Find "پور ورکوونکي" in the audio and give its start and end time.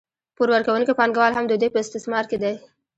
0.35-0.93